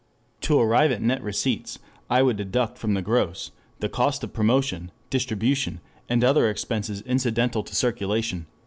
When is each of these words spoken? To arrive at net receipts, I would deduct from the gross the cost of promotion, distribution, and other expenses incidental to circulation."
To 0.41 0.59
arrive 0.59 0.91
at 0.91 1.03
net 1.03 1.21
receipts, 1.21 1.77
I 2.09 2.23
would 2.23 2.35
deduct 2.37 2.79
from 2.79 2.95
the 2.95 3.03
gross 3.03 3.51
the 3.81 3.87
cost 3.87 4.23
of 4.23 4.33
promotion, 4.33 4.89
distribution, 5.11 5.79
and 6.09 6.23
other 6.23 6.49
expenses 6.49 7.01
incidental 7.03 7.61
to 7.61 7.75
circulation." 7.75 8.47